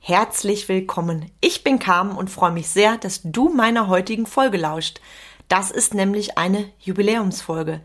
[0.00, 1.30] Herzlich willkommen.
[1.40, 5.00] Ich bin Carmen und freue mich sehr, dass du meiner heutigen Folge lauscht.
[5.48, 7.80] Das ist nämlich eine Jubiläumsfolge.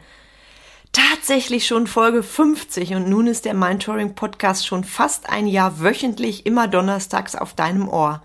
[0.94, 6.46] Tatsächlich schon Folge 50 und nun ist der Mindtouring Podcast schon fast ein Jahr wöchentlich
[6.46, 8.24] immer donnerstags auf deinem Ohr.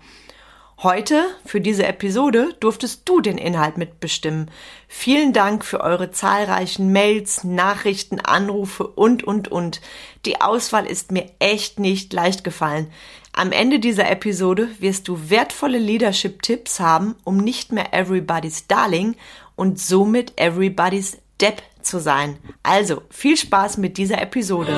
[0.81, 4.49] Heute, für diese Episode, durftest du den Inhalt mitbestimmen.
[4.87, 9.79] Vielen Dank für eure zahlreichen Mails, Nachrichten, Anrufe und, und, und.
[10.25, 12.91] Die Auswahl ist mir echt nicht leicht gefallen.
[13.35, 19.15] Am Ende dieser Episode wirst du wertvolle Leadership-Tipps haben, um nicht mehr everybody's Darling
[19.55, 22.37] und somit everybody's Depp zu sein.
[22.61, 24.71] Also, viel Spaß mit dieser Episode.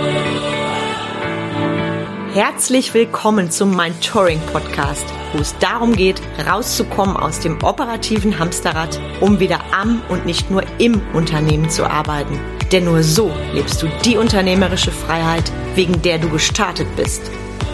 [2.33, 9.01] Herzlich willkommen zum Mind Touring Podcast, wo es darum geht, rauszukommen aus dem operativen Hamsterrad,
[9.19, 12.39] um wieder am und nicht nur im Unternehmen zu arbeiten.
[12.71, 17.21] Denn nur so lebst du die unternehmerische Freiheit, wegen der du gestartet bist.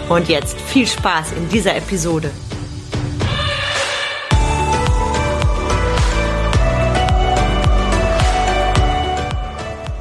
[0.09, 2.31] Und jetzt viel Spaß in dieser Episode.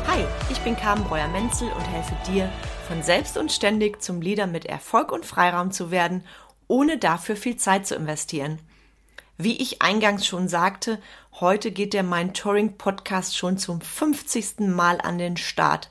[0.09, 2.51] Hi, ich bin Carmen Breuer-Menzel und helfe dir,
[2.89, 6.25] von selbst und ständig zum Leader mit Erfolg und Freiraum zu werden,
[6.67, 8.59] ohne dafür viel Zeit zu investieren.
[9.43, 11.01] Wie ich eingangs schon sagte,
[11.41, 14.61] heute geht der Mein Touring Podcast schon zum 50.
[14.61, 15.89] Mal an den Start.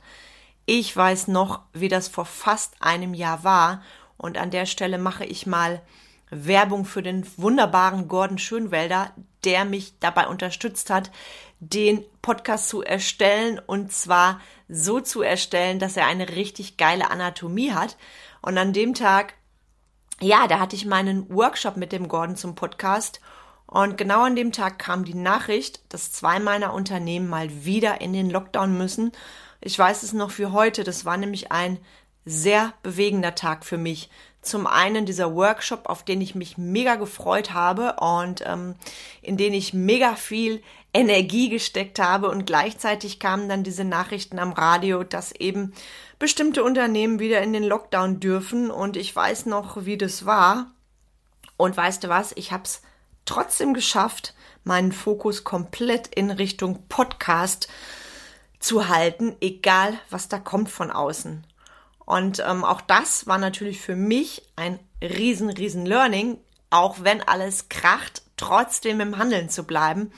[0.68, 3.82] Ich weiß noch, wie das vor fast einem Jahr war
[4.20, 5.82] und an der Stelle mache ich mal
[6.30, 9.12] Werbung für den wunderbaren Gordon Schönwelder,
[9.44, 11.10] der mich dabei unterstützt hat,
[11.60, 17.72] den Podcast zu erstellen und zwar so zu erstellen, dass er eine richtig geile Anatomie
[17.72, 17.98] hat.
[18.42, 19.34] Und an dem Tag,
[20.22, 23.22] ja, da hatte ich meinen Workshop mit dem Gordon zum Podcast.
[23.66, 28.14] Und genau an dem Tag kam die Nachricht, dass zwei meiner Unternehmen mal wieder in
[28.14, 29.12] den Lockdown müssen.
[29.62, 30.84] Ich weiß es noch für heute.
[30.84, 31.80] Das war nämlich ein
[32.30, 34.10] sehr bewegender Tag für mich.
[34.42, 38.76] Zum einen dieser Workshop, auf den ich mich mega gefreut habe und ähm,
[39.22, 40.62] in den ich mega viel
[40.94, 45.74] Energie gesteckt habe und gleichzeitig kamen dann diese Nachrichten am Radio, dass eben
[46.20, 50.72] bestimmte Unternehmen wieder in den Lockdown dürfen und ich weiß noch, wie das war.
[51.58, 52.82] Und weißt du was, ich habe es
[53.26, 57.68] trotzdem geschafft, meinen Fokus komplett in Richtung Podcast
[58.60, 61.46] zu halten, egal was da kommt von außen.
[62.10, 66.40] Und ähm, auch das war natürlich für mich ein riesen, riesen Learning,
[66.72, 70.12] auch wenn alles kracht, trotzdem im Handeln zu bleiben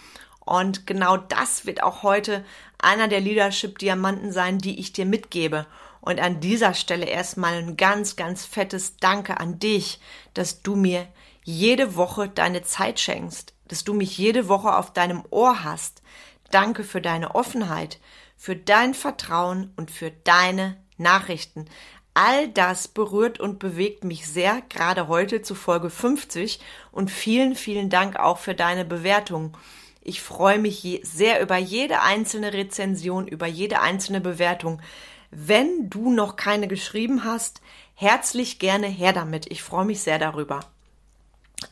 [0.51, 2.43] und genau das wird auch heute
[2.79, 5.67] einer der Leadership-Diamanten sein, die ich dir mitgebe.
[6.01, 10.01] Und an dieser Stelle erstmal ein ganz, ganz fettes Danke an dich,
[10.33, 11.07] dass du mir
[11.43, 16.01] jede Woche deine Zeit schenkst, dass du mich jede Woche auf deinem Ohr hast.
[16.49, 17.99] Danke für deine Offenheit,
[18.35, 21.65] für dein Vertrauen und für deine Nachrichten.
[22.13, 26.59] All das berührt und bewegt mich sehr, gerade heute zu Folge 50
[26.91, 29.55] und vielen, vielen Dank auch für deine Bewertung.
[30.03, 34.81] Ich freue mich sehr über jede einzelne Rezension, über jede einzelne Bewertung.
[35.29, 37.61] Wenn du noch keine geschrieben hast,
[37.93, 39.49] herzlich gerne her damit.
[39.49, 40.61] Ich freue mich sehr darüber.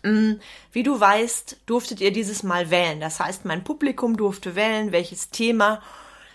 [0.04, 0.34] Mm,
[0.72, 3.00] wie du weißt, durftet ihr dieses Mal wählen.
[3.00, 5.82] Das heißt, mein Publikum durfte wählen, welches Thema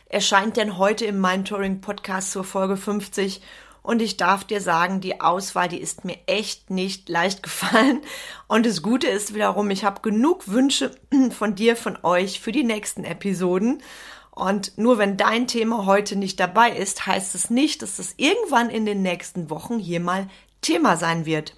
[0.06, 3.41] erscheint denn heute im Mindtouring Podcast zur Folge 50
[3.82, 8.00] und ich darf dir sagen, die Auswahl, die ist mir echt nicht leicht gefallen.
[8.48, 10.91] Und das Gute ist wiederum, ich habe genug Wünsche
[11.31, 13.82] von dir, von euch für die nächsten Episoden.
[14.31, 18.70] Und nur wenn dein Thema heute nicht dabei ist, heißt es nicht, dass es irgendwann
[18.70, 20.28] in den nächsten Wochen hier mal
[20.62, 21.54] Thema sein wird.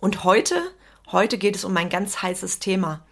[0.00, 0.54] Und heute,
[1.12, 3.02] heute geht es um ein ganz heißes Thema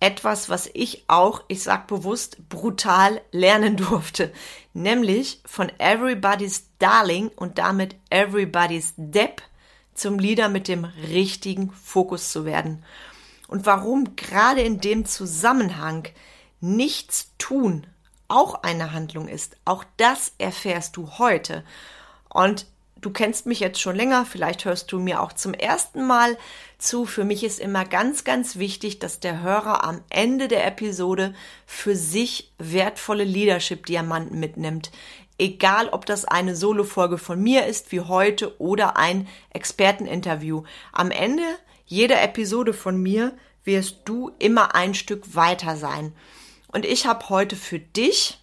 [0.00, 4.32] etwas, was ich auch, ich sag bewusst, brutal lernen durfte,
[4.72, 9.42] nämlich von Everybody's Darling und damit Everybody's Depp
[9.94, 12.84] zum Leader mit dem richtigen Fokus zu werden.
[13.48, 16.08] Und warum gerade in dem Zusammenhang
[16.60, 17.86] nichts tun
[18.28, 21.64] auch eine Handlung ist, auch das erfährst du heute.
[22.28, 22.66] Und
[23.00, 26.36] du kennst mich jetzt schon länger, vielleicht hörst du mir auch zum ersten Mal
[26.78, 27.04] zu.
[27.04, 31.34] Für mich ist immer ganz, ganz wichtig, dass der Hörer am Ende der Episode
[31.66, 34.90] für sich wertvolle Leadership-Diamanten mitnimmt.
[35.38, 40.64] Egal, ob das eine Solo-Folge von mir ist, wie heute, oder ein Experteninterview.
[40.92, 41.44] Am Ende
[41.86, 43.32] jeder Episode von mir
[43.64, 46.12] wirst du immer ein Stück weiter sein.
[46.72, 48.40] Und ich habe heute für dich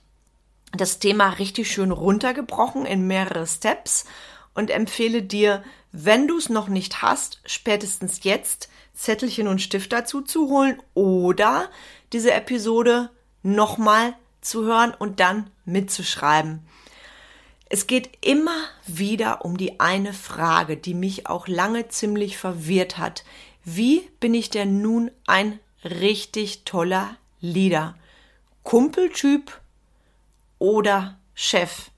[0.72, 4.06] das Thema richtig schön runtergebrochen in mehrere Steps
[4.56, 10.22] und empfehle dir, wenn du es noch nicht hast, spätestens jetzt Zettelchen und Stift dazu
[10.22, 11.70] zu holen oder
[12.14, 13.10] diese Episode
[13.44, 16.66] nochmal zu hören und dann mitzuschreiben.
[17.68, 18.56] Es geht immer
[18.86, 23.26] wieder um die eine Frage, die mich auch lange ziemlich verwirrt hat.
[23.64, 27.96] Wie bin ich denn nun ein richtig toller Leader?
[28.64, 29.60] Kumpeltyp
[30.60, 31.90] oder Chef?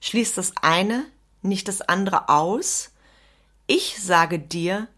[0.00, 1.04] Schließt das eine
[1.42, 2.90] nicht das andere aus?
[3.66, 4.88] Ich sage dir,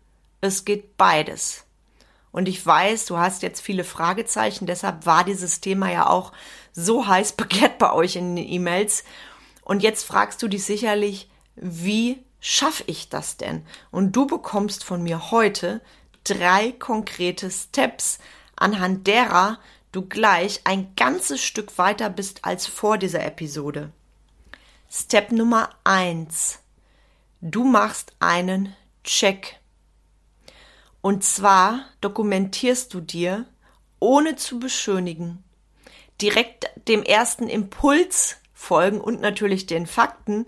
[0.40, 1.64] es geht beides.
[2.32, 6.32] Und ich weiß, du hast jetzt viele Fragezeichen, deshalb war dieses Thema ja auch
[6.72, 9.04] so heiß begehrt bei euch in den E-Mails.
[9.62, 13.64] Und jetzt fragst du dich sicherlich, wie schaffe ich das denn?
[13.90, 15.80] Und du bekommst von mir heute
[16.24, 18.18] drei konkrete Steps,
[18.56, 19.58] anhand derer
[19.92, 23.92] du gleich ein ganzes Stück weiter bist als vor dieser Episode.
[24.94, 26.58] Step Nummer eins:
[27.40, 29.58] Du machst einen Check.
[31.00, 33.46] Und zwar dokumentierst du dir,
[34.00, 35.42] ohne zu beschönigen,
[36.20, 40.44] direkt dem ersten Impuls folgen und natürlich den Fakten,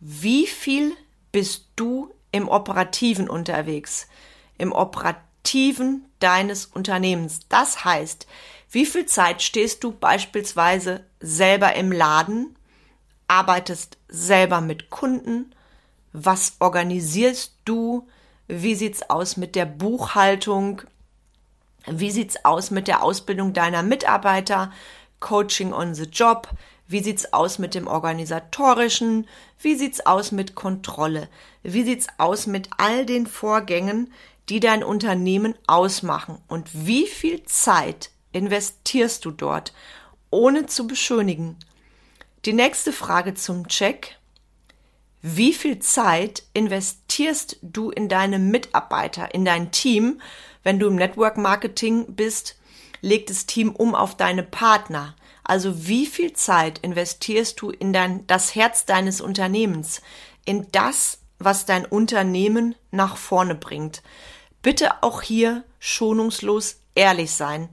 [0.00, 0.96] wie viel
[1.30, 4.08] bist du im Operativen unterwegs,
[4.56, 7.40] im Operativen deines Unternehmens.
[7.50, 8.26] Das heißt,
[8.70, 12.56] wie viel Zeit stehst du beispielsweise selber im Laden,
[13.34, 15.54] arbeitest selber mit Kunden,
[16.12, 18.06] was organisierst du,
[18.46, 20.82] wie sieht's aus mit der Buchhaltung,
[21.86, 24.70] wie sieht's aus mit der Ausbildung deiner Mitarbeiter,
[25.18, 26.48] Coaching on the Job,
[26.86, 29.26] wie sieht's aus mit dem organisatorischen?
[29.58, 31.28] Wie sieht's aus mit Kontrolle?
[31.62, 34.12] Wie sieht's aus mit all den Vorgängen,
[34.50, 36.38] die dein Unternehmen ausmachen?
[36.46, 39.72] Und wie viel Zeit investierst du dort,
[40.30, 41.56] ohne zu beschönigen?
[42.44, 44.18] Die nächste Frage zum Check.
[45.22, 50.20] Wie viel Zeit investierst du in deine Mitarbeiter, in dein Team?
[50.62, 52.58] Wenn du im Network Marketing bist,
[53.00, 55.16] legt das Team um auf deine Partner.
[55.42, 60.02] Also wie viel Zeit investierst du in dein, das Herz deines Unternehmens,
[60.44, 64.02] in das, was dein Unternehmen nach vorne bringt?
[64.60, 67.70] Bitte auch hier schonungslos ehrlich sein.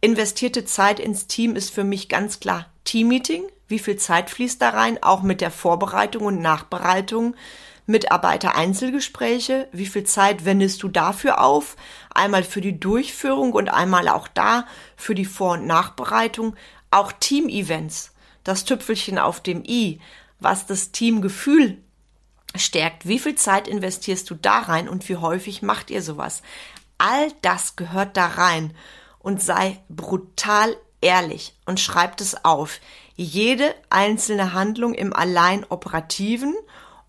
[0.00, 3.44] Investierte Zeit ins Team ist für mich ganz klar Teammeeting.
[3.72, 5.02] Wie viel Zeit fließt da rein?
[5.02, 7.34] Auch mit der Vorbereitung und Nachbereitung.
[7.86, 9.66] Mitarbeiter-Einzelgespräche.
[9.72, 11.76] Wie viel Zeit wendest du dafür auf?
[12.14, 16.54] Einmal für die Durchführung und einmal auch da für die Vor- und Nachbereitung.
[16.90, 18.12] Auch Team-Events,
[18.44, 20.00] das Tüpfelchen auf dem i,
[20.38, 21.78] was das Teamgefühl
[22.54, 23.08] stärkt.
[23.08, 26.42] Wie viel Zeit investierst du da rein und wie häufig macht ihr sowas?
[26.98, 28.74] All das gehört da rein
[29.18, 32.80] und sei brutal ehrlich und schreibt es auf.
[33.14, 36.54] Jede einzelne Handlung im allein operativen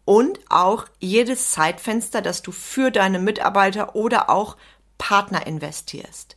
[0.05, 4.57] und auch jedes Zeitfenster, das du für deine Mitarbeiter oder auch
[4.97, 6.35] Partner investierst.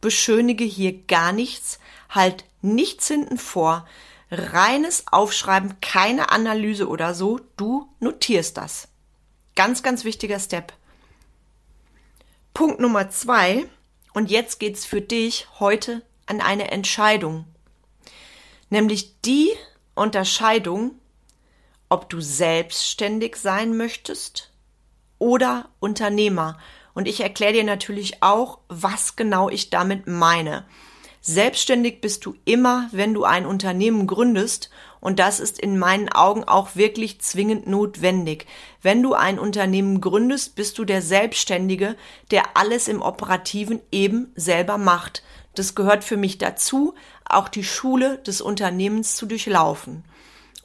[0.00, 1.78] Beschönige hier gar nichts,
[2.08, 3.86] halt nichts hinten vor,
[4.30, 8.88] reines Aufschreiben, keine Analyse oder so, du notierst das.
[9.54, 10.72] Ganz, ganz wichtiger Step.
[12.52, 13.66] Punkt Nummer zwei,
[14.12, 17.44] und jetzt geht's für dich heute an eine Entscheidung.
[18.74, 19.52] Nämlich die
[19.94, 20.98] Unterscheidung,
[21.88, 24.50] ob du selbstständig sein möchtest
[25.20, 26.58] oder Unternehmer.
[26.92, 30.64] Und ich erkläre dir natürlich auch, was genau ich damit meine.
[31.20, 36.42] Selbstständig bist du immer, wenn du ein Unternehmen gründest und das ist in meinen Augen
[36.42, 38.46] auch wirklich zwingend notwendig.
[38.82, 41.94] Wenn du ein Unternehmen gründest, bist du der Selbstständige,
[42.32, 45.22] der alles im Operativen eben selber macht.
[45.54, 46.94] Das gehört für mich dazu,
[47.24, 50.04] auch die Schule des Unternehmens zu durchlaufen.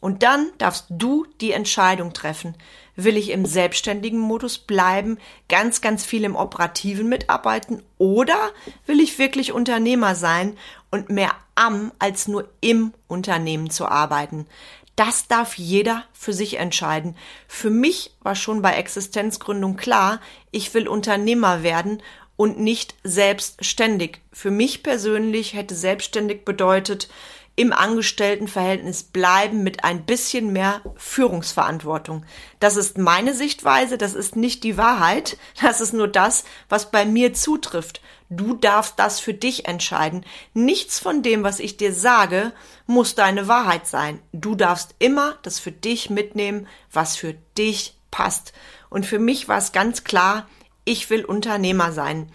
[0.02, 2.56] Und dann darfst du die Entscheidung treffen.
[2.96, 5.18] Will ich im selbstständigen Modus bleiben,
[5.50, 8.52] ganz, ganz viel im operativen mitarbeiten oder
[8.86, 10.58] will ich wirklich Unternehmer sein
[10.90, 14.48] und mehr am als nur im Unternehmen zu arbeiten?
[14.96, 17.16] Das darf jeder für sich entscheiden.
[17.48, 20.20] Für mich war schon bei Existenzgründung klar,
[20.52, 22.02] ich will Unternehmer werden
[22.40, 24.22] und nicht selbstständig.
[24.32, 27.10] Für mich persönlich hätte selbstständig bedeutet,
[27.58, 32.26] im Angestelltenverhältnis bleiben mit ein bisschen mehr Führungsverantwortung.
[32.62, 37.04] Das ist meine Sichtweise, das ist nicht die Wahrheit, das ist nur das, was bei
[37.04, 38.00] mir zutrifft.
[38.30, 40.26] Du darfst das für dich entscheiden.
[40.54, 42.54] Nichts von dem, was ich dir sage,
[42.88, 44.22] muss deine Wahrheit sein.
[44.32, 48.54] Du darfst immer das für dich mitnehmen, was für dich passt.
[48.90, 50.48] Und für mich war es ganz klar,
[50.90, 52.32] ich will Unternehmer sein.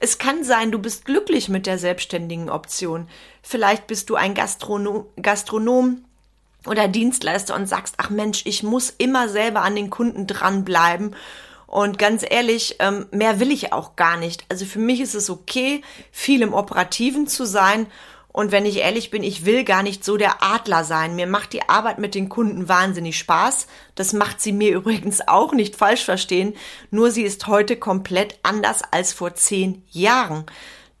[0.00, 3.08] Es kann sein, du bist glücklich mit der selbstständigen Option.
[3.40, 6.04] Vielleicht bist du ein Gastronom, Gastronom
[6.66, 11.14] oder Dienstleister und sagst, ach Mensch, ich muss immer selber an den Kunden dranbleiben.
[11.68, 14.44] Und ganz ehrlich, ähm, mehr will ich auch gar nicht.
[14.48, 17.86] Also für mich ist es okay, viel im Operativen zu sein
[18.34, 21.14] Und wenn ich ehrlich bin, ich will gar nicht so der Adler sein.
[21.14, 23.68] Mir macht die Arbeit mit den Kunden wahnsinnig Spaß.
[23.94, 26.54] Das macht sie mir übrigens auch nicht falsch verstehen.
[26.90, 30.46] Nur sie ist heute komplett anders als vor zehn Jahren.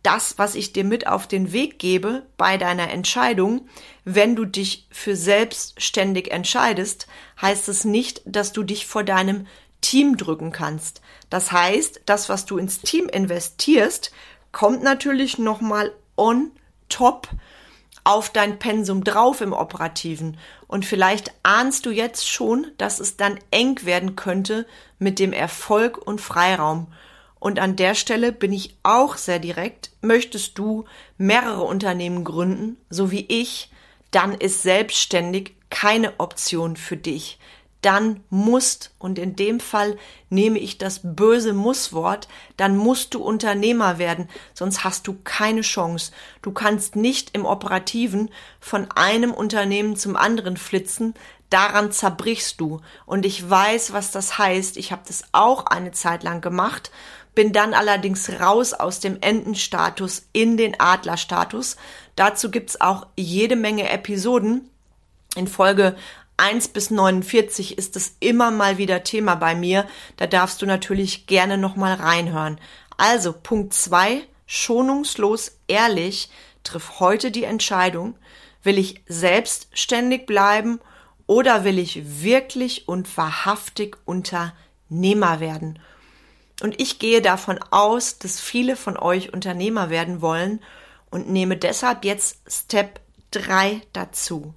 [0.04, 3.68] Das, was ich dir mit auf den Weg gebe bei deiner Entscheidung,
[4.04, 7.08] wenn du dich für selbstständig entscheidest,
[7.42, 9.48] heißt es nicht, dass du dich vor deinem
[9.80, 11.00] Team drücken kannst.
[11.30, 14.12] Das heißt, das, was du ins Team investierst,
[14.52, 16.52] kommt natürlich nochmal on
[16.88, 17.28] top
[18.04, 20.36] auf dein Pensum drauf im Operativen.
[20.66, 24.66] Und vielleicht ahnst du jetzt schon, dass es dann eng werden könnte
[24.98, 26.88] mit dem Erfolg und Freiraum.
[27.40, 29.90] Und an der Stelle bin ich auch sehr direkt.
[30.00, 30.84] Möchtest du
[31.18, 33.70] mehrere Unternehmen gründen, so wie ich,
[34.10, 37.38] dann ist selbstständig keine Option für dich
[37.84, 39.96] dann musst, und in dem Fall
[40.30, 46.12] nehme ich das böse Musswort, dann musst du Unternehmer werden, sonst hast du keine Chance.
[46.40, 51.14] Du kannst nicht im Operativen von einem Unternehmen zum anderen flitzen,
[51.50, 52.80] daran zerbrichst du.
[53.06, 54.76] Und ich weiß, was das heißt.
[54.76, 56.90] Ich habe das auch eine Zeit lang gemacht,
[57.34, 61.76] bin dann allerdings raus aus dem Entenstatus in den Adlerstatus.
[62.16, 64.70] Dazu gibt's auch jede Menge Episoden.
[65.36, 65.96] In Folge
[66.36, 69.86] 1 bis 49 ist es immer mal wieder Thema bei mir.
[70.16, 72.58] Da darfst du natürlich gerne nochmal reinhören.
[72.96, 76.30] Also Punkt 2, schonungslos ehrlich,
[76.64, 78.16] triff heute die Entscheidung,
[78.62, 80.80] will ich selbstständig bleiben
[81.26, 85.78] oder will ich wirklich und wahrhaftig Unternehmer werden?
[86.62, 90.60] Und ich gehe davon aus, dass viele von euch Unternehmer werden wollen
[91.10, 93.00] und nehme deshalb jetzt Step
[93.32, 94.54] 3 dazu.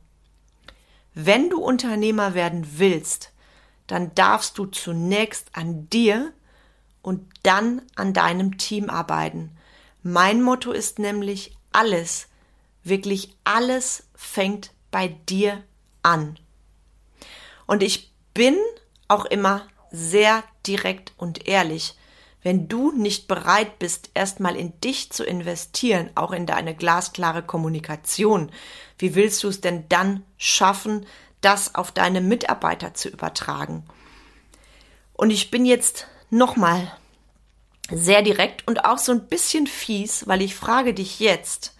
[1.19, 3.31] Wenn du Unternehmer werden willst,
[3.87, 6.31] dann darfst du zunächst an dir
[7.01, 9.57] und dann an deinem Team arbeiten.
[10.03, 12.27] Mein Motto ist nämlich alles,
[12.83, 15.63] wirklich alles fängt bei dir
[16.03, 16.37] an.
[17.65, 18.55] Und ich bin
[19.07, 21.96] auch immer sehr direkt und ehrlich.
[22.47, 28.53] Wenn du nicht bereit bist, erstmal in dich zu investieren, auch in deine glasklare Kommunikation,
[28.97, 31.05] wie willst du es denn dann schaffen,
[31.41, 33.83] das auf deine Mitarbeiter zu übertragen?
[35.11, 36.89] Und ich bin jetzt nochmal
[37.91, 41.75] sehr direkt und auch so ein bisschen fies, weil ich frage dich jetzt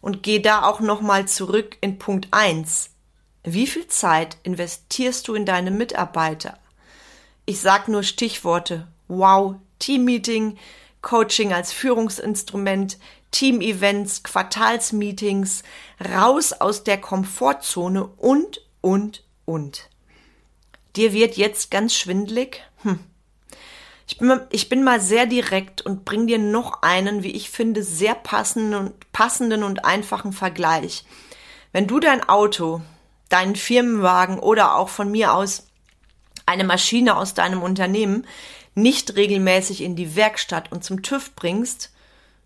[0.00, 2.92] und gehe da auch nochmal zurück in Punkt 1.
[3.44, 6.56] Wie viel Zeit investierst du in deine Mitarbeiter?
[7.44, 8.88] Ich sag nur Stichworte.
[9.06, 10.58] Wow, Teammeeting,
[11.02, 12.98] Coaching als Führungsinstrument,
[13.30, 15.62] Team-Events, Quartalsmeetings,
[16.12, 19.88] raus aus der Komfortzone und, und, und.
[20.96, 22.62] Dir wird jetzt ganz schwindlig?
[22.82, 22.98] Hm.
[24.06, 27.50] Ich bin, mal, ich bin mal sehr direkt und bring dir noch einen, wie ich
[27.50, 31.04] finde, sehr passenden und, passenden und einfachen Vergleich.
[31.72, 32.80] Wenn du dein Auto,
[33.28, 35.66] deinen Firmenwagen oder auch von mir aus
[36.46, 38.26] eine Maschine aus deinem Unternehmen
[38.82, 41.92] nicht regelmäßig in die Werkstatt und zum TÜV bringst,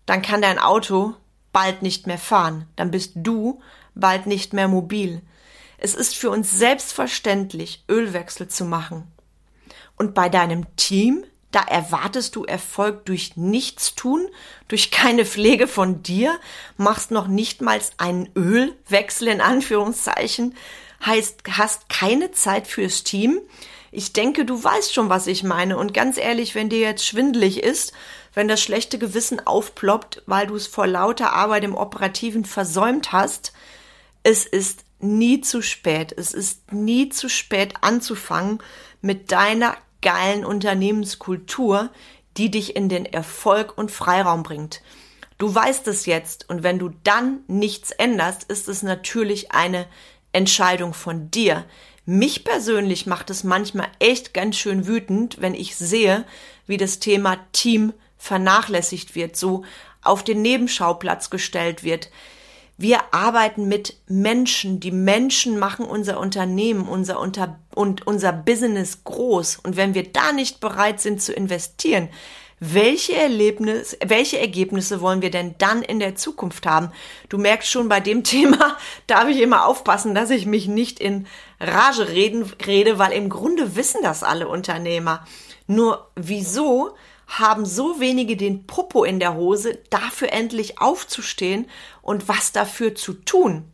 [0.05, 1.15] dann kann dein Auto
[1.53, 3.61] bald nicht mehr fahren, dann bist du
[3.95, 5.21] bald nicht mehr mobil.
[5.77, 9.11] Es ist für uns selbstverständlich, Ölwechsel zu machen.
[9.95, 14.27] Und bei deinem Team, da erwartest du Erfolg durch Nichtstun,
[14.67, 16.39] durch keine Pflege von dir,
[16.77, 20.55] machst noch nicht mal einen Ölwechsel in Anführungszeichen,
[21.05, 23.39] heißt, hast keine Zeit fürs Team,
[23.93, 25.77] ich denke, du weißt schon, was ich meine.
[25.77, 27.93] Und ganz ehrlich, wenn dir jetzt schwindelig ist,
[28.33, 33.53] wenn das schlechte Gewissen aufploppt, weil du es vor lauter Arbeit im Operativen versäumt hast,
[34.23, 36.13] es ist nie zu spät.
[36.17, 38.59] Es ist nie zu spät anzufangen
[39.01, 41.89] mit deiner geilen Unternehmenskultur,
[42.37, 44.81] die dich in den Erfolg und Freiraum bringt.
[45.37, 49.87] Du weißt es jetzt und wenn du dann nichts änderst, ist es natürlich eine
[50.31, 51.65] Entscheidung von dir.
[52.05, 56.25] Mich persönlich macht es manchmal echt ganz schön wütend, wenn ich sehe,
[56.67, 59.63] wie das Thema Team vernachlässigt wird, so
[60.01, 62.09] auf den Nebenschauplatz gestellt wird.
[62.77, 64.81] Wir arbeiten mit Menschen.
[64.81, 69.59] Die Menschen machen unser Unternehmen, unser Unter und unser Business groß.
[69.63, 72.09] Und wenn wir da nicht bereit sind zu investieren,
[72.59, 76.91] welche Erlebnisse, welche Ergebnisse wollen wir denn dann in der Zukunft haben?
[77.27, 81.27] Du merkst schon, bei dem Thema darf ich immer aufpassen, dass ich mich nicht in
[81.63, 85.25] Rage reden, rede, weil im Grunde wissen das alle Unternehmer.
[85.67, 86.95] Nur wieso
[87.27, 91.67] haben so wenige den Popo in der Hose, dafür endlich aufzustehen
[92.01, 93.65] und was dafür zu tun?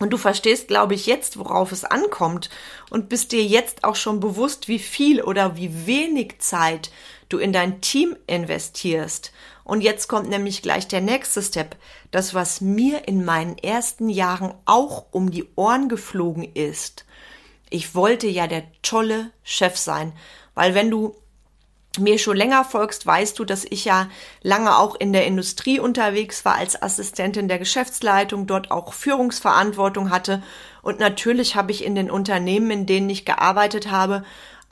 [0.00, 2.50] Und du verstehst, glaube ich, jetzt, worauf es ankommt
[2.90, 6.90] und bist dir jetzt auch schon bewusst, wie viel oder wie wenig Zeit
[7.34, 9.32] du in dein Team investierst.
[9.64, 11.76] Und jetzt kommt nämlich gleich der nächste Step.
[12.10, 17.04] Das, was mir in meinen ersten Jahren auch um die Ohren geflogen ist.
[17.70, 20.12] Ich wollte ja der tolle Chef sein,
[20.54, 21.16] weil wenn du
[21.98, 24.08] mir schon länger folgst, weißt du, dass ich ja
[24.42, 30.42] lange auch in der Industrie unterwegs war als Assistentin der Geschäftsleitung, dort auch Führungsverantwortung hatte.
[30.82, 34.24] Und natürlich habe ich in den Unternehmen, in denen ich gearbeitet habe,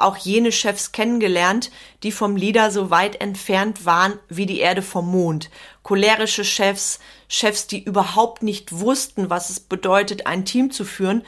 [0.03, 1.71] auch jene Chefs kennengelernt,
[2.03, 5.51] die vom Leader so weit entfernt waren wie die Erde vom Mond.
[5.83, 11.23] Cholerische Chefs, Chefs, die überhaupt nicht wussten, was es bedeutet, ein Team zu führen.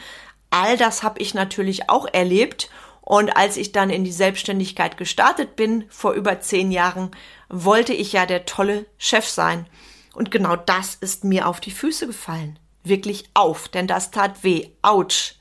[0.50, 2.70] All das habe ich natürlich auch erlebt
[3.04, 7.10] und als ich dann in die Selbstständigkeit gestartet bin, vor über zehn Jahren,
[7.50, 9.66] wollte ich ja der tolle Chef sein.
[10.14, 12.58] Und genau das ist mir auf die Füße gefallen.
[12.82, 14.70] Wirklich auf, denn das tat weh.
[14.80, 15.34] Autsch.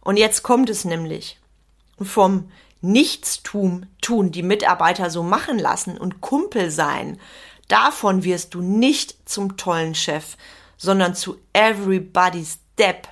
[0.00, 1.38] Und jetzt kommt es nämlich.
[2.00, 2.50] Vom
[2.80, 7.18] Nichtstum tun, die Mitarbeiter so machen lassen und Kumpel sein,
[7.68, 10.36] davon wirst du nicht zum tollen Chef,
[10.76, 13.08] sondern zu everybody's Depp.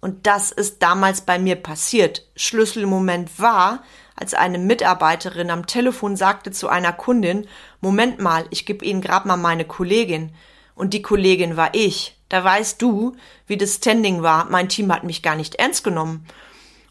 [0.00, 2.26] Und das ist damals bei mir passiert.
[2.36, 3.82] Schlüsselmoment war,
[4.16, 7.48] als eine Mitarbeiterin am Telefon sagte zu einer Kundin,
[7.80, 10.34] Moment mal, ich gebe Ihnen grad mal meine Kollegin.
[10.74, 12.18] Und die Kollegin war ich.
[12.28, 14.44] Da weißt du, wie das Standing war.
[14.50, 16.26] Mein Team hat mich gar nicht ernst genommen.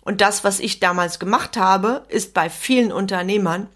[0.04, 3.68] Und das, was ich damals gemacht habe, ist bei vielen Unternehmern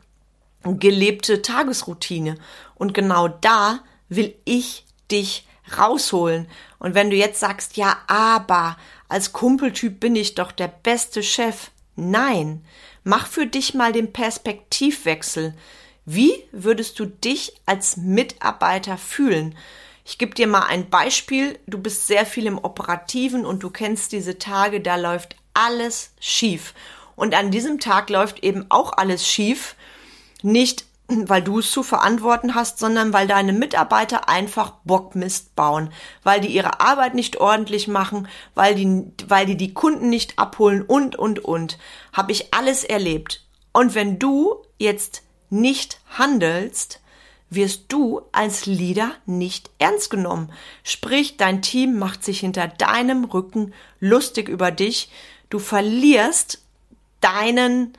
[0.63, 2.37] gelebte Tagesroutine.
[2.75, 3.79] Und genau da
[4.09, 6.47] will ich dich rausholen.
[6.79, 11.71] Und wenn du jetzt sagst, ja, aber als Kumpeltyp bin ich doch der beste Chef.
[11.95, 12.63] Nein,
[13.03, 15.53] mach für dich mal den Perspektivwechsel.
[16.05, 19.55] Wie würdest du dich als Mitarbeiter fühlen?
[20.05, 21.59] Ich gebe dir mal ein Beispiel.
[21.67, 26.73] Du bist sehr viel im Operativen und du kennst diese Tage, da läuft alles schief.
[27.15, 29.75] Und an diesem Tag läuft eben auch alles schief.
[30.43, 35.89] Nicht weil du es zu verantworten hast, sondern weil deine Mitarbeiter einfach Bockmist bauen,
[36.23, 40.81] weil die ihre Arbeit nicht ordentlich machen, weil die, weil die die Kunden nicht abholen
[40.81, 41.77] und, und, und.
[42.11, 43.45] Habe ich alles erlebt.
[43.71, 46.99] Und wenn du jetzt nicht handelst,
[47.49, 50.51] wirst du als Leader nicht ernst genommen.
[50.83, 55.09] Sprich, dein Team macht sich hinter deinem Rücken lustig über dich.
[55.49, 56.61] Du verlierst
[57.21, 57.93] deinen,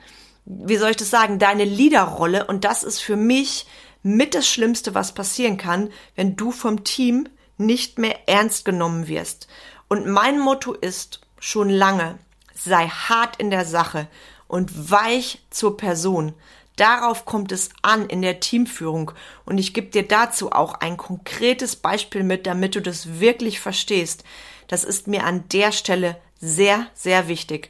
[0.45, 3.65] wie soll ich das sagen, deine Leaderrolle und das ist für mich
[4.03, 9.47] mit das Schlimmste, was passieren kann, wenn du vom Team nicht mehr ernst genommen wirst.
[9.87, 12.17] Und mein Motto ist schon lange,
[12.53, 14.07] sei hart in der Sache
[14.47, 16.33] und weich zur Person.
[16.75, 19.11] Darauf kommt es an in der Teamführung.
[19.45, 24.23] Und ich gebe dir dazu auch ein konkretes Beispiel mit, damit du das wirklich verstehst.
[24.67, 27.69] Das ist mir an der Stelle sehr, sehr wichtig.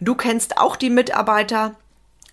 [0.00, 1.76] Du kennst auch die Mitarbeiter,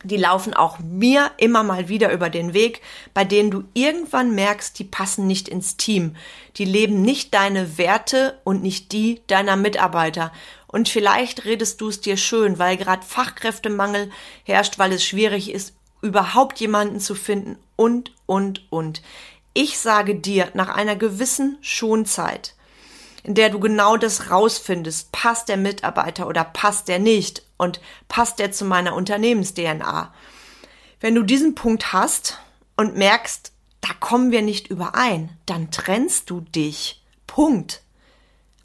[0.03, 2.81] die laufen auch mir immer mal wieder über den Weg,
[3.13, 6.15] bei denen du irgendwann merkst, die passen nicht ins Team.
[6.55, 10.31] Die leben nicht deine Werte und nicht die deiner Mitarbeiter.
[10.67, 14.09] Und vielleicht redest du es dir schön, weil gerade Fachkräftemangel
[14.45, 19.01] herrscht, weil es schwierig ist, überhaupt jemanden zu finden und, und, und.
[19.53, 22.55] Ich sage dir, nach einer gewissen Schonzeit,
[23.29, 28.39] in der du genau das rausfindest, passt der Mitarbeiter oder passt der nicht und passt
[28.39, 30.11] der zu meiner Unternehmens-DNA.
[30.99, 32.39] Wenn du diesen Punkt hast
[32.75, 37.03] und merkst, da kommen wir nicht überein, dann trennst du dich.
[37.27, 37.83] Punkt.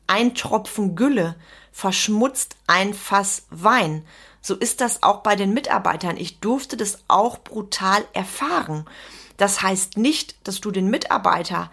[0.06, 1.36] Ein Tropfen Gülle
[1.70, 4.06] verschmutzt ein Fass Wein.
[4.40, 6.16] So ist das auch bei den Mitarbeitern.
[6.16, 8.86] Ich durfte das auch brutal erfahren.
[9.36, 11.70] Das heißt nicht, dass du den Mitarbeiter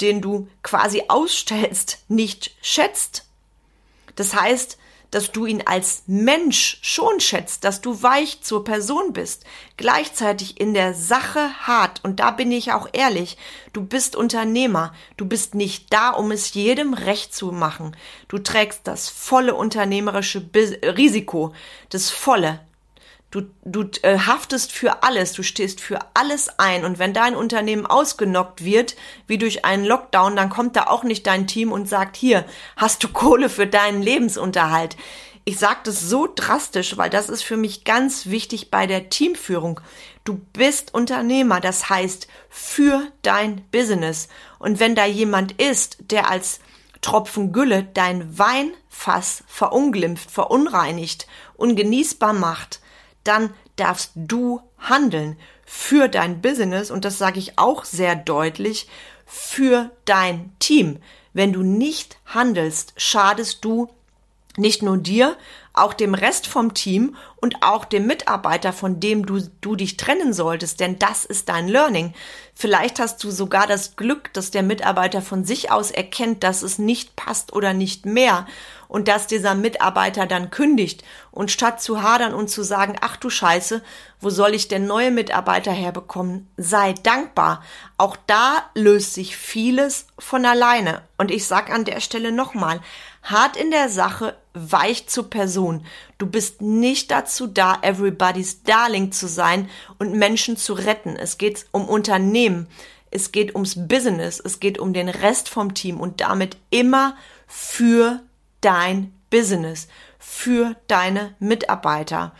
[0.00, 3.26] den du quasi ausstellst, nicht schätzt.
[4.16, 4.78] Das heißt,
[5.10, 9.44] dass du ihn als Mensch schon schätzt, dass du weich zur Person bist,
[9.76, 12.00] gleichzeitig in der Sache hart.
[12.04, 13.36] Und da bin ich auch ehrlich,
[13.72, 17.96] du bist Unternehmer, du bist nicht da, um es jedem recht zu machen.
[18.28, 21.52] Du trägst das volle unternehmerische Risiko,
[21.88, 22.60] das volle.
[23.30, 27.86] Du, du äh, haftest für alles, du stehst für alles ein und wenn dein Unternehmen
[27.86, 28.96] ausgenockt wird,
[29.28, 32.44] wie durch einen Lockdown, dann kommt da auch nicht dein Team und sagt, hier,
[32.76, 34.96] hast du Kohle für deinen Lebensunterhalt.
[35.44, 39.80] Ich sage das so drastisch, weil das ist für mich ganz wichtig bei der Teamführung.
[40.24, 44.28] Du bist Unternehmer, das heißt für dein Business.
[44.58, 46.58] Und wenn da jemand ist, der als
[47.00, 52.80] Tropfen Gülle dein Weinfass verunglimpft, verunreinigt, ungenießbar macht,
[53.24, 58.88] dann darfst du handeln für dein Business und das sage ich auch sehr deutlich,
[59.26, 60.98] für dein Team.
[61.32, 63.88] Wenn du nicht handelst, schadest du
[64.56, 65.36] Nicht nur dir,
[65.72, 70.32] auch dem Rest vom Team und auch dem Mitarbeiter, von dem du, du dich trennen
[70.32, 72.12] solltest, denn das ist dein Learning.
[72.54, 76.78] Vielleicht hast du sogar das Glück, dass der Mitarbeiter von sich aus erkennt, dass es
[76.78, 78.46] nicht passt oder nicht mehr
[78.88, 83.30] und dass dieser Mitarbeiter dann kündigt und statt zu hadern und zu sagen, ach du
[83.30, 83.82] Scheiße,
[84.20, 87.62] wo soll ich denn neue Mitarbeiter herbekommen, sei dankbar.
[87.96, 91.02] Auch da löst sich vieles von alleine.
[91.16, 92.80] Und ich sag an der Stelle nochmal,
[93.22, 95.84] hart in der Sache, weich zur Person.
[96.18, 101.16] Du bist nicht dazu da, everybody's Darling zu sein und Menschen zu retten.
[101.16, 102.66] Es geht um Unternehmen.
[103.10, 104.40] Es geht ums Business.
[104.40, 108.20] Es geht um den Rest vom Team und damit immer für
[108.60, 112.32] dein Business, für deine Mitarbeiter.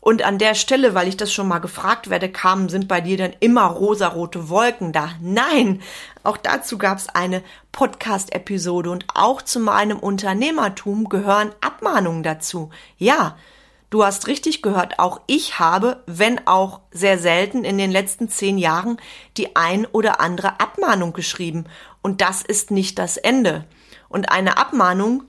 [0.00, 3.18] Und an der Stelle, weil ich das schon mal gefragt werde, kamen, sind bei dir
[3.18, 5.10] dann immer rosarote Wolken da?
[5.20, 5.82] Nein,
[6.22, 12.70] auch dazu gab es eine Podcast-Episode und auch zu meinem Unternehmertum gehören Abmahnungen dazu.
[12.96, 13.36] Ja,
[13.90, 18.56] du hast richtig gehört, auch ich habe, wenn auch sehr selten in den letzten zehn
[18.56, 18.96] Jahren,
[19.36, 21.66] die ein oder andere Abmahnung geschrieben.
[22.00, 23.66] Und das ist nicht das Ende.
[24.08, 25.24] Und eine Abmahnung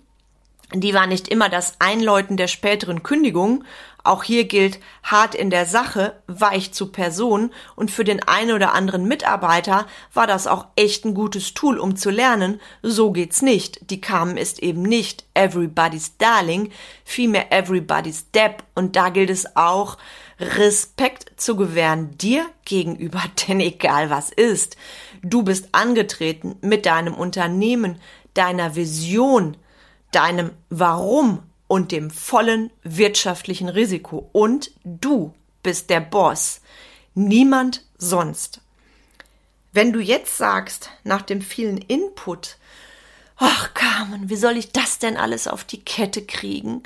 [0.73, 3.65] die war nicht immer das Einläuten der späteren Kündigung.
[4.03, 8.73] Auch hier gilt hart in der Sache, weich zu Person und für den einen oder
[8.73, 13.91] anderen Mitarbeiter war das auch echt ein gutes Tool, um zu lernen, so geht's nicht.
[13.91, 16.71] Die Kamen ist eben nicht everybody's darling,
[17.05, 19.97] vielmehr everybody's Depp und da gilt es auch,
[20.39, 24.77] Respekt zu gewähren dir gegenüber, denn egal was ist,
[25.21, 27.99] du bist angetreten mit deinem Unternehmen,
[28.33, 29.57] deiner Vision,
[30.11, 34.29] deinem Warum und dem vollen wirtschaftlichen Risiko.
[34.33, 36.59] Und du bist der Boss,
[37.13, 38.59] niemand sonst.
[39.71, 42.57] Wenn du jetzt sagst, nach dem vielen Input,
[43.37, 46.83] ach Carmen, wie soll ich das denn alles auf die Kette kriegen?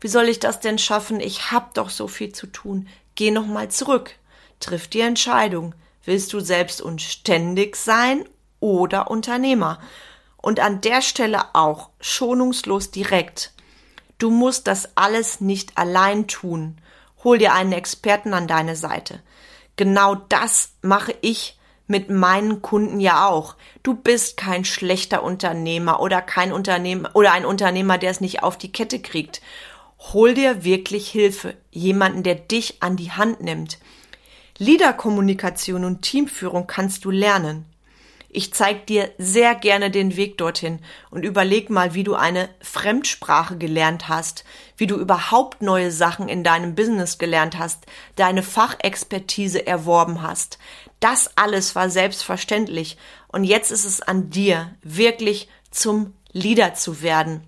[0.00, 1.20] Wie soll ich das denn schaffen?
[1.20, 2.88] Ich hab doch so viel zu tun.
[3.14, 4.16] Geh noch mal zurück.
[4.58, 5.76] Triff die Entscheidung.
[6.04, 9.78] Willst du selbst und ständig sein oder Unternehmer?
[10.38, 13.53] Und an der Stelle auch schonungslos direkt.
[14.18, 16.78] Du musst das alles nicht allein tun.
[17.24, 19.20] Hol dir einen Experten an deine Seite.
[19.76, 23.56] Genau das mache ich mit meinen Kunden ja auch.
[23.82, 28.56] Du bist kein schlechter Unternehmer oder kein Unternehmer oder ein Unternehmer, der es nicht auf
[28.56, 29.42] die Kette kriegt.
[30.12, 33.78] Hol dir wirklich Hilfe, jemanden, der dich an die Hand nimmt.
[34.58, 37.66] Leaderkommunikation und Teamführung kannst du lernen.
[38.36, 40.80] Ich zeig dir sehr gerne den Weg dorthin
[41.12, 44.44] und überleg mal, wie du eine Fremdsprache gelernt hast,
[44.76, 50.58] wie du überhaupt neue Sachen in deinem Business gelernt hast, deine Fachexpertise erworben hast.
[50.98, 52.96] Das alles war selbstverständlich
[53.28, 57.44] und jetzt ist es an dir, wirklich zum Leader zu werden.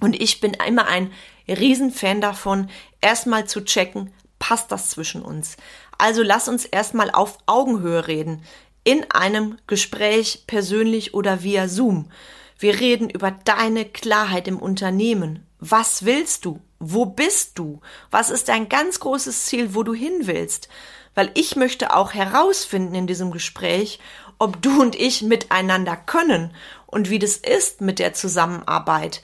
[0.00, 1.12] Und ich bin immer ein
[1.46, 2.68] Riesenfan davon,
[3.00, 5.56] erstmal zu checken, passt das zwischen uns?
[5.98, 8.42] Also lass uns erstmal auf Augenhöhe reden
[8.86, 12.08] in einem Gespräch persönlich oder via Zoom.
[12.56, 15.44] Wir reden über deine Klarheit im Unternehmen.
[15.58, 16.60] Was willst du?
[16.78, 17.80] Wo bist du?
[18.12, 20.68] Was ist dein ganz großes Ziel, wo du hin willst?
[21.16, 23.98] Weil ich möchte auch herausfinden in diesem Gespräch,
[24.38, 26.54] ob du und ich miteinander können
[26.86, 29.20] und wie das ist mit der Zusammenarbeit.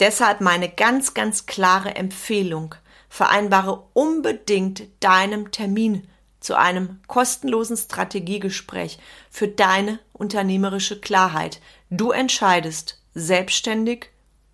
[0.00, 2.74] Deshalb meine ganz, ganz klare Empfehlung.
[3.10, 6.08] Vereinbare unbedingt deinem Termin
[6.44, 8.98] zu einem kostenlosen Strategiegespräch
[9.30, 11.60] für deine unternehmerische Klarheit.
[11.88, 14.10] Du entscheidest selbstständig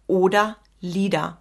[0.07, 1.39] oder Leader.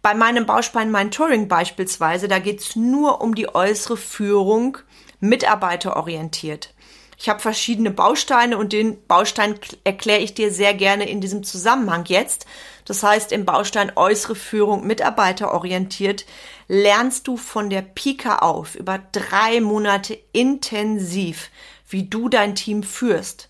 [0.00, 4.78] Bei meinem Bauspein Mentoring beispielsweise, da geht's nur um die äußere Führung,
[5.18, 6.72] mitarbeiterorientiert.
[7.18, 12.04] Ich habe verschiedene Bausteine und den Baustein erkläre ich dir sehr gerne in diesem Zusammenhang
[12.06, 12.46] jetzt.
[12.84, 16.26] Das heißt, im Baustein äußere Führung mitarbeiterorientiert
[16.68, 21.50] lernst du von der Pika auf über drei Monate intensiv,
[21.88, 23.48] wie du dein Team führst.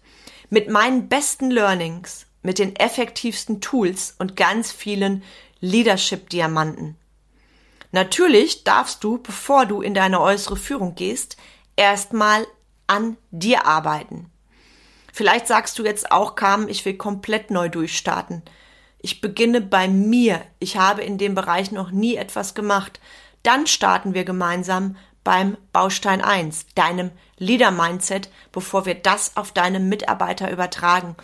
[0.51, 5.25] Mit meinen besten Learnings, mit den effektivsten Tools und ganz vielen
[5.61, 6.97] Leadership-Diamanten.
[7.91, 11.37] Natürlich darfst du, bevor du in deine äußere Führung gehst,
[11.77, 12.47] erstmal
[12.87, 14.31] an dir arbeiten.
[15.13, 18.43] Vielleicht sagst du jetzt auch, Carmen, ich will komplett neu durchstarten.
[19.05, 20.41] Ich beginne bei mir.
[20.61, 23.01] Ich habe in dem Bereich noch nie etwas gemacht.
[23.43, 29.79] Dann starten wir gemeinsam beim Baustein 1, deinem Leader Mindset, bevor wir das auf deine
[29.79, 31.17] Mitarbeiter übertragen.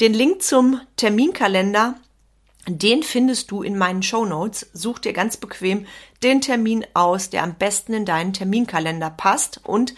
[0.00, 1.96] Den Link zum Terminkalender,
[2.68, 4.70] den findest du in meinen Show Notes.
[4.72, 5.84] Such dir ganz bequem
[6.22, 9.96] den Termin aus, der am besten in deinen Terminkalender passt und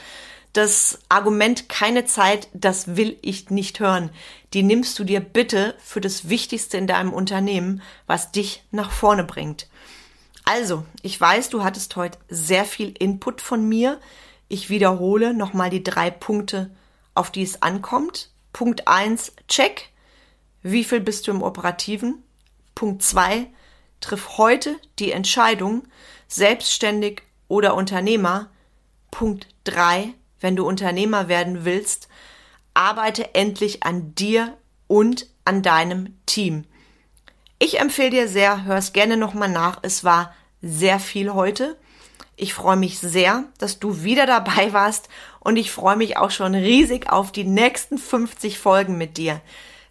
[0.55, 4.11] das Argument keine Zeit, das will ich nicht hören.
[4.55, 9.25] Die nimmst du dir bitte für das Wichtigste in deinem Unternehmen, was dich nach vorne
[9.25, 9.69] bringt.
[10.45, 14.01] Also, ich weiß, du hattest heute sehr viel Input von mir.
[14.49, 16.71] Ich wiederhole nochmal die drei Punkte,
[17.15, 18.31] auf die es ankommt.
[18.55, 19.91] Punkt eins: check.
[20.63, 22.23] Wie viel bist du im Operativen?
[22.75, 23.49] Punkt zwei:
[24.01, 25.83] triff heute die Entscheidung,
[26.29, 28.49] selbstständig oder Unternehmer.
[29.11, 32.08] Punkt drei: wenn du Unternehmer werden willst,
[32.79, 36.65] arbeite endlich an dir und an deinem Team.
[37.59, 39.81] Ich empfehle dir sehr, hör es gerne nochmal nach.
[39.83, 41.77] Es war sehr viel heute.
[42.37, 45.09] Ich freue mich sehr, dass du wieder dabei warst
[45.41, 49.41] und ich freue mich auch schon riesig auf die nächsten 50 Folgen mit dir.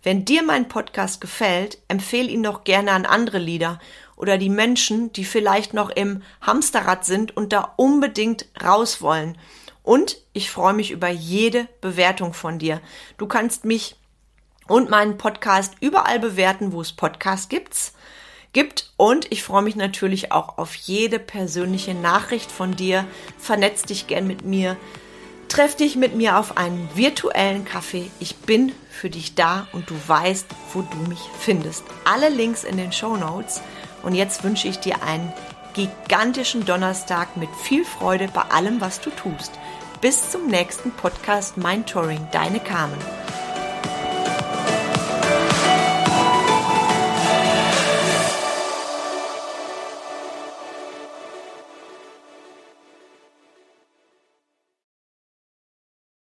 [0.02, 3.80] Wenn dir mein Podcast gefällt, empfehle ihn doch gerne an andere Lieder
[4.16, 9.38] oder die Menschen, die vielleicht noch im Hamsterrad sind und da unbedingt raus wollen.
[9.88, 12.82] Und ich freue mich über jede Bewertung von dir.
[13.18, 13.96] Du kannst mich
[14.68, 17.94] und meinen Podcast überall bewerten, wo es Podcasts gibt
[18.52, 18.92] gibt.
[18.98, 23.06] Und ich freue mich natürlich auch auf jede persönliche Nachricht von dir.
[23.38, 24.76] Vernetz dich gern mit mir.
[25.48, 28.12] Treff dich mit mir auf einen virtuellen Kaffee.
[28.20, 31.86] Ich bin für dich da und du weißt, wo du mich findest.
[32.04, 33.62] Alle Links in den Show Notes.
[34.04, 35.32] Und jetzt wünsche ich dir einen
[35.78, 39.52] gigantischen Donnerstag mit viel Freude bei allem, was du tust.
[40.00, 43.00] Bis zum nächsten Podcast Mind Touring, deine Carmen.